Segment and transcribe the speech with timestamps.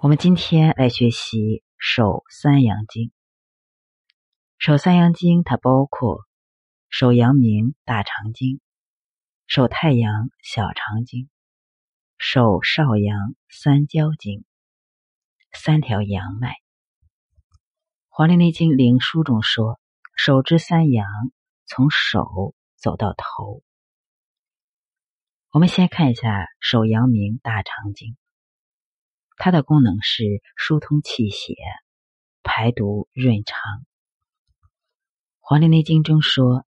[0.00, 1.38] 我们今天来学习
[1.76, 3.06] 《手三阳经》。
[4.56, 6.20] 《手三阳经》它包括
[6.88, 8.60] 手阳明大肠经、
[9.48, 11.28] 手太阳小肠经、
[12.16, 14.44] 手少阳三焦经
[15.52, 16.50] 三条阳脉。
[18.08, 19.80] 《黄帝内经·灵枢》中说
[20.14, 21.08] ：“手之三阳，
[21.66, 23.64] 从手走到头。”
[25.50, 28.16] 我们先看一下手阳明大肠经，
[29.38, 30.24] 它的功能是
[30.56, 31.54] 疏通气血、
[32.42, 33.56] 排毒润肠。
[35.38, 36.66] 《黄帝内经》中说，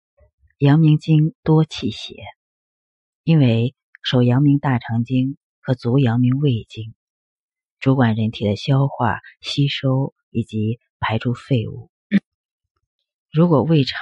[0.56, 2.14] 阳明经多气血，
[3.24, 6.94] 因为手阳明大肠经和足阳明胃经
[7.80, 11.90] 主管人体的消化、吸收以及排出废物。
[13.30, 14.00] 如果胃肠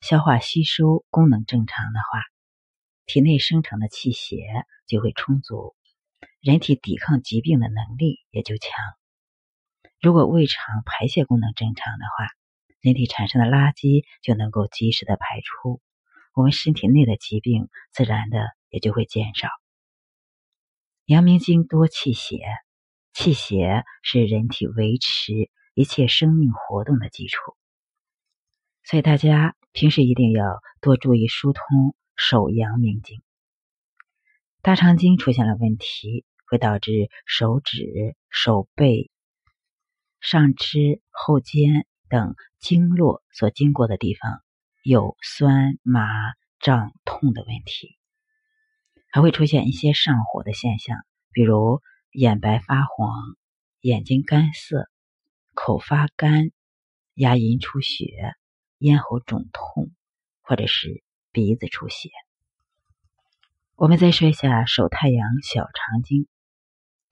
[0.00, 2.22] 消化吸收功能正常的话，
[3.06, 4.36] 体内生成的气血
[4.86, 5.76] 就会充足，
[6.40, 8.70] 人体抵抗疾病的能力也就强。
[10.00, 12.28] 如果胃肠排泄功能正常的话，
[12.80, 15.80] 人体产生的垃圾就能够及时的排出，
[16.34, 18.38] 我们身体内的疾病自然的
[18.70, 19.48] 也就会减少。
[21.04, 22.38] 阳明经多气血，
[23.12, 27.56] 气血是人体维持一切生命活动的基础，
[28.84, 31.62] 所以大家平时一定要多注意疏通。
[32.20, 33.22] 手阳明经、
[34.60, 39.10] 大肠经出现了问题，会导致手指、手背、
[40.20, 44.42] 上肢、后肩等经络所经过的地方
[44.82, 46.02] 有酸麻
[46.60, 47.96] 胀痛的问题，
[49.10, 50.98] 还会出现一些上火的现象，
[51.32, 53.36] 比如眼白发黄、
[53.80, 54.88] 眼睛干涩、
[55.54, 56.50] 口发干、
[57.14, 58.34] 牙龈出血、
[58.78, 59.92] 咽喉肿痛，
[60.42, 61.02] 或者是。
[61.30, 62.08] 鼻子出血，
[63.80, 66.26] 我们再说一下手太阳小肠经，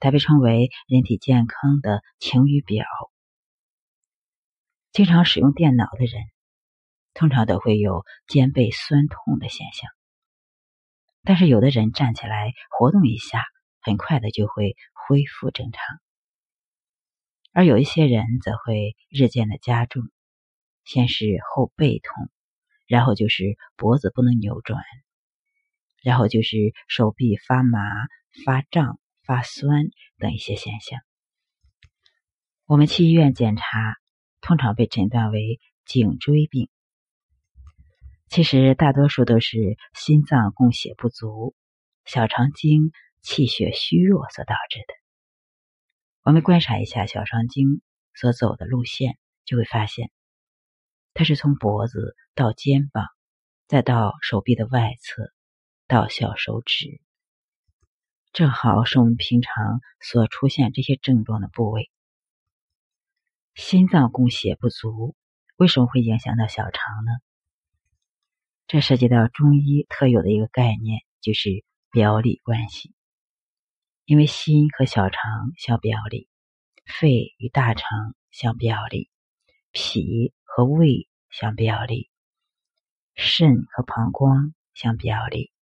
[0.00, 2.84] 它被称为人体健康的晴雨表。
[4.90, 6.24] 经常使用电脑的人，
[7.14, 9.88] 通常都会有肩背酸痛的现象，
[11.22, 13.44] 但是有的人站起来活动一下，
[13.80, 15.80] 很快的就会恢复正常，
[17.52, 20.02] 而有一些人则会日渐的加重，
[20.82, 22.28] 先是后背痛。
[22.88, 24.80] 然后就是脖子不能扭转，
[26.06, 26.56] 然后就是
[26.86, 27.80] 手臂发麻、
[28.44, 29.86] 发胀、发酸
[30.18, 31.00] 等一些现象。
[32.64, 33.64] 我们去医院检查，
[34.40, 36.68] 通常被诊断为颈椎病。
[38.28, 41.56] 其实大多数都是心脏供血不足、
[42.04, 44.94] 小肠经气血虚弱所导致的。
[46.22, 47.82] 我们观察一下小肠经
[48.14, 50.12] 所走的路线，就会发现。
[51.14, 53.06] 它是从脖子到肩膀，
[53.66, 55.32] 再到手臂的外侧，
[55.86, 57.00] 到小手指，
[58.32, 61.90] 正好是我们平常所出现这些症状的部位。
[63.54, 65.14] 心脏供血不足，
[65.56, 67.12] 为什么会影响到小肠呢？
[68.66, 72.94] 这涉及到中医特有的一个概念，就是表里关系。
[74.04, 76.28] 因为心和小肠相表里，
[76.84, 79.10] 肺与大肠相表里，
[79.72, 80.32] 脾。
[80.48, 82.08] 和胃相表里，
[83.14, 85.52] 肾和膀胱相表里，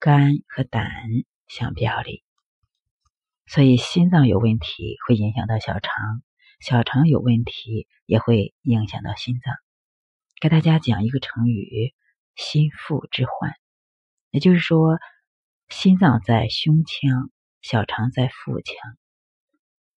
[0.00, 0.90] 肝和胆
[1.46, 2.24] 相表里。
[3.46, 6.22] 所以心脏有问题会影响到小肠，
[6.60, 9.54] 小肠有问题也会影响到心脏。
[10.40, 11.94] 给大家讲一个成语
[12.34, 13.52] “心腹之患”，
[14.30, 14.98] 也就是说，
[15.68, 18.74] 心脏在胸腔，小肠在腹腔。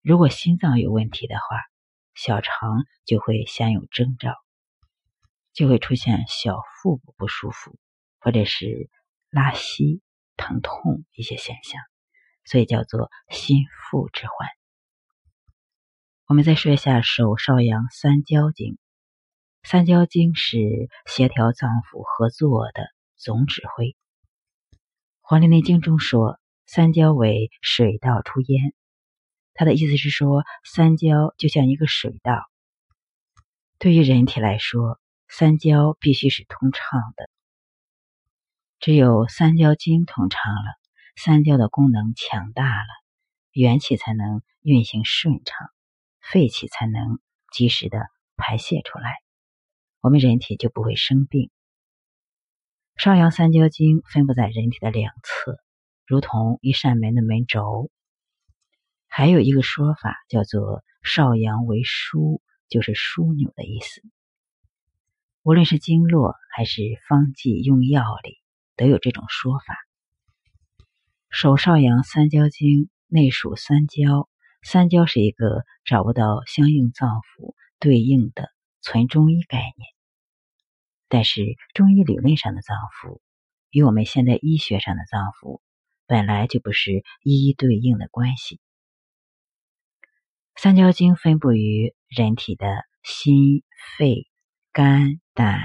[0.02, 1.60] 如果心脏有问题的话，
[2.14, 4.34] 小肠就会先有征兆，
[5.52, 7.78] 就会出现小腹部不舒服，
[8.18, 8.90] 或者是
[9.32, 10.02] 拉稀、
[10.36, 11.80] 疼痛一些现象，
[12.44, 14.48] 所以叫做心腹之患。
[16.26, 18.76] 我们再说一下手少阳三焦经，
[19.62, 20.58] 三焦经是
[21.06, 22.82] 协调脏腑合作的
[23.16, 23.86] 总指挥。
[25.22, 28.74] 《黄帝内经》中说，三焦为水道出焉。
[29.54, 32.50] 他的意思是说，三焦就像一个水道，
[33.78, 37.30] 对于人体来说，三焦必须是通畅的。
[38.82, 40.76] 只有三焦经通畅了，
[41.14, 42.88] 三焦的功能强大了，
[43.52, 45.68] 元气才能运行顺畅，
[46.20, 47.20] 废气才能
[47.52, 49.18] 及时的排泄出来，
[50.00, 51.48] 我们人体就不会生病。
[52.96, 55.58] 少阳三焦经分布在人体的两侧，
[56.04, 57.88] 如同一扇门的门轴。
[59.06, 64.02] 还有一个说法叫做“少阳为枢”，就是枢纽的意思。
[65.44, 68.41] 无论是经络还是方剂用药里，
[68.82, 69.76] 都有这种说法。
[71.30, 74.28] 手少阳三焦经内属三焦，
[74.60, 78.50] 三焦是一个找不到相应脏腑对应的
[78.80, 79.88] 纯中医概念，
[81.08, 83.20] 但是中医理论上的脏腑
[83.70, 85.60] 与我们现代医学上的脏腑
[86.08, 88.58] 本来就不是一一对应的关系。
[90.56, 92.66] 三焦经分布于人体的
[93.04, 93.62] 心、
[93.96, 94.26] 肺、
[94.72, 95.62] 肝、胆、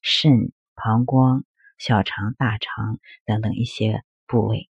[0.00, 1.44] 肾、膀胱、
[1.76, 4.70] 小肠、大肠等等一些部位，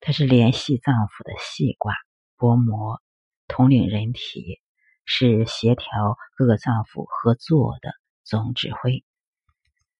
[0.00, 1.94] 它是联系脏腑的细挂
[2.36, 3.02] 薄膜，
[3.48, 4.60] 统领人体，
[5.04, 7.92] 是协调各个脏腑合作的
[8.24, 9.04] 总指挥。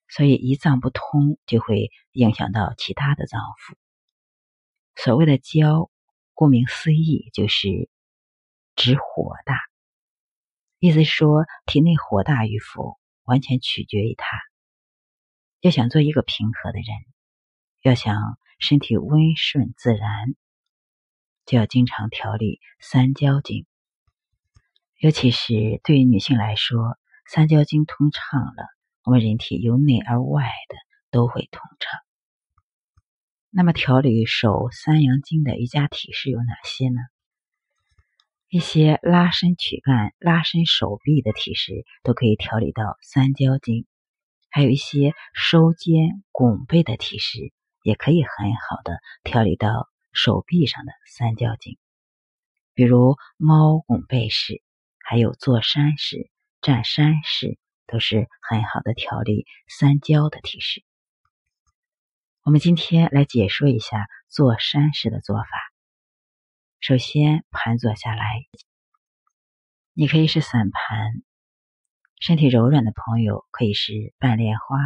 [0.09, 3.75] 所以一脏不通，就会影响到其他的脏腑。
[4.95, 5.91] 所谓的焦，
[6.35, 7.89] 顾名思义，就是
[8.77, 9.59] 指火大。
[10.79, 14.39] 意思说，体内火大与否，完全取决于它。
[15.63, 16.89] 要想做一个平和的人，
[17.83, 20.35] 要想身体温顺自然，
[21.47, 23.65] 就要经常调理三焦经。
[24.99, 26.99] 尤其是对于女性来说，
[27.31, 28.67] 三焦经通畅了，
[29.05, 30.75] 我们人体由内而外的
[31.13, 32.01] 都会通畅。
[33.49, 37.01] 那么，调理手三阳经的瑜伽体式有哪些呢？
[38.49, 43.87] 一些拉伸躯干、拉伸手臂的体式都可以调理到三焦经，
[44.53, 47.53] 还有一些收肩拱背的体式
[47.83, 51.79] 也可以很好的调理到手臂上的三焦经，
[52.75, 54.63] 比如猫拱背式，
[55.01, 60.85] 还有坐山式、站山式，都是很好的调理三焦的体式。
[62.43, 65.49] 我们今天来解说一下坐山式的做法。
[66.81, 68.45] 首先盘坐下来，
[69.95, 71.23] 你可以是散盘，
[72.23, 74.79] 身体柔软的朋友可以是半莲花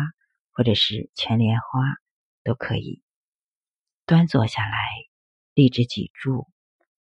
[0.53, 1.67] 或者是全莲花
[2.43, 3.03] 都可以。
[4.07, 4.79] 端坐下来，
[5.53, 6.49] 立直脊柱，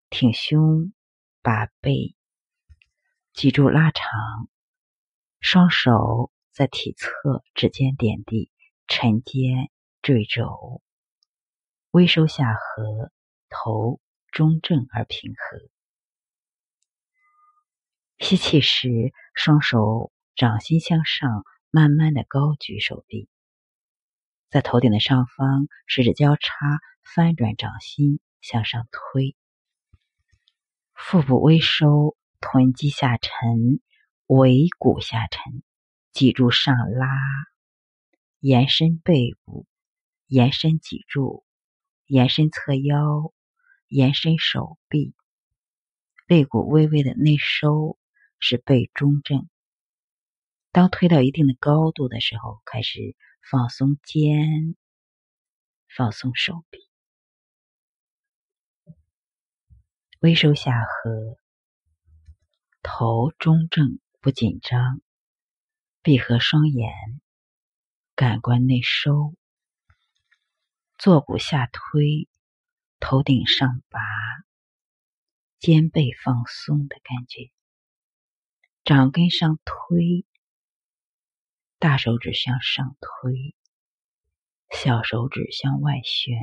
[0.09, 0.91] 挺胸，
[1.43, 2.15] 把背，
[3.33, 4.49] 脊柱拉长，
[5.39, 8.49] 双手在体侧指尖点地，
[8.87, 9.69] 沉肩
[10.01, 10.81] 坠肘，
[11.91, 13.11] 微收下颌，
[13.49, 13.99] 头。
[14.31, 15.69] 中正而平和。
[18.17, 23.29] 吸气时，双手掌心向上，慢慢的高举手臂，
[24.49, 29.35] 在头顶的上方，食指交叉翻转掌心向上推，
[30.93, 33.79] 腹部微收，臀肌下沉，
[34.27, 35.63] 尾骨下沉，
[36.11, 37.07] 脊柱上拉，
[38.39, 39.65] 延伸背部，
[40.27, 41.43] 延伸脊柱，
[42.05, 43.33] 延伸侧腰。
[43.89, 45.13] 延伸手臂，
[46.25, 47.99] 肋骨微微的内收，
[48.39, 49.47] 使背中正。
[50.73, 53.15] 当推到一定的高度的时候，开始
[53.49, 54.75] 放松肩，
[55.87, 56.79] 放松手臂，
[60.19, 61.37] 微收下颌，
[62.81, 64.99] 头中正不紧张，
[66.01, 66.91] 闭合双眼，
[68.15, 69.35] 感官内收，
[70.97, 72.27] 坐骨下推。
[72.99, 73.99] 头顶上拔，
[75.59, 77.51] 肩背放松的感觉，
[78.85, 80.25] 掌根上推，
[81.83, 83.53] 大手指向上推，
[84.69, 86.39] 小手指向外旋，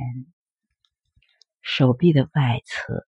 [1.63, 3.07] 手臂的外侧、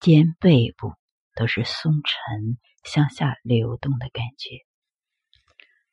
[0.00, 0.92] 肩背部
[1.34, 4.66] 都是松沉向下流动的感觉，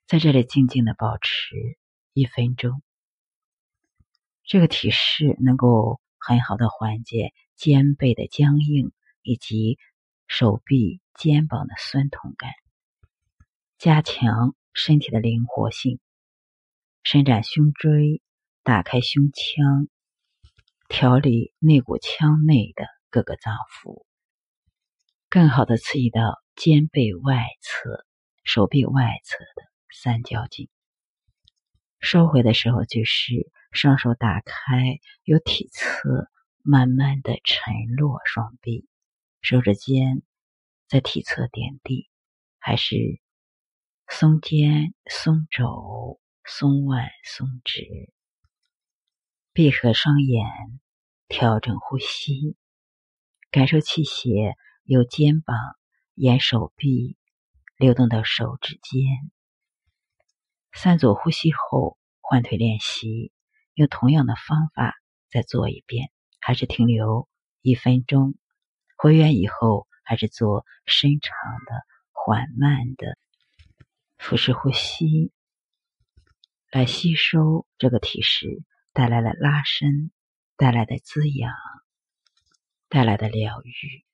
[0.05, 1.77] 在这里静静的保持
[2.11, 2.83] 一分钟，
[4.43, 6.01] 这个体式能够。
[6.19, 9.77] 很好的缓解肩背的僵硬以及
[10.27, 12.51] 手臂、肩膀的酸痛感，
[13.77, 15.99] 加强身体的灵活性，
[17.03, 18.21] 伸展胸椎，
[18.63, 19.89] 打开胸腔，
[20.87, 24.05] 调理内骨腔内的各个脏腑，
[25.29, 28.05] 更好的刺激到肩背外侧、
[28.43, 30.69] 手臂外侧的三焦经。
[31.99, 33.51] 收回的时候就是。
[33.73, 36.29] 双手打开，由体侧
[36.63, 38.87] 慢慢的沉落双臂，
[39.41, 40.23] 手指尖
[40.87, 42.09] 在体侧点地，
[42.59, 42.95] 还是
[44.09, 47.85] 松肩、松肘、松腕、松指，
[49.53, 50.45] 闭合双眼，
[51.27, 52.55] 调整呼吸，
[53.51, 55.55] 感受气血由肩膀
[56.15, 57.17] 沿手臂
[57.77, 59.03] 流动到手指尖。
[60.71, 63.31] 三组呼吸后，换腿练习。
[63.75, 64.95] 用同样的方法
[65.29, 66.09] 再做一遍，
[66.39, 67.29] 还是停留
[67.61, 68.33] 一分钟。
[68.95, 71.35] 回原以后，还是做深长
[71.65, 73.17] 的、缓慢的
[74.17, 75.31] 腹式呼吸，
[76.71, 80.11] 来吸收这个体式带来了拉伸
[80.55, 81.53] 带来的滋养。
[82.89, 84.05] 带来的疗愈。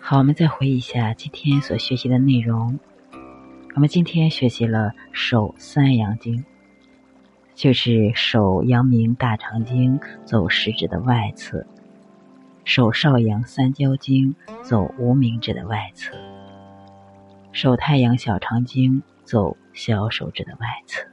[0.00, 2.80] 好，我们再回忆一下今天所学习的内容。
[3.74, 6.42] 我们今天学习了手三阳经，
[7.54, 11.66] 就是手阳明大肠经走食指的外侧，
[12.66, 16.16] 手少阳三焦经走无名指的外侧，
[17.52, 21.06] 手太阳小肠经走小手指的外侧。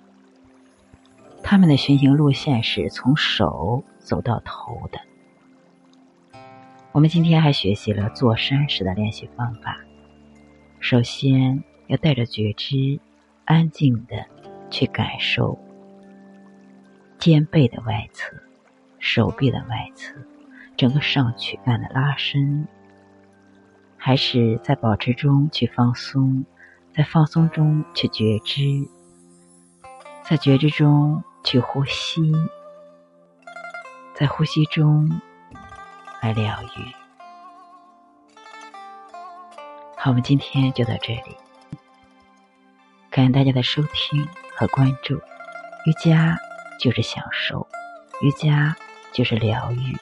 [1.43, 4.99] 它们的循行路线是从手走到头的。
[6.91, 9.77] 我们今天还学习了坐山时的练习方法。
[10.79, 12.99] 首先要带着觉知，
[13.45, 14.25] 安静的
[14.71, 15.59] 去感受
[17.19, 18.35] 肩背的外侧、
[18.97, 20.15] 手臂的外侧、
[20.83, 22.67] 整个上躯干的拉伸，
[23.95, 26.43] 还是在保持中去放松，
[26.93, 28.61] 在放松中去觉知，
[30.25, 32.33] 在觉知中去呼吸，
[34.13, 35.09] 在呼吸中。
[36.21, 36.93] 来疗愈。
[39.95, 41.37] 好，我们今天就到这里，
[43.09, 45.15] 感谢大家的收听和关注。
[45.85, 46.37] 瑜伽
[46.77, 47.65] 就是享受，
[48.21, 48.75] 瑜伽
[49.13, 49.97] 就是疗愈。